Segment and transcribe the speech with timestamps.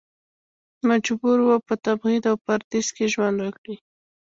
[0.89, 3.75] مجبور و په تبعید او پردیس کې ژوند وکړي.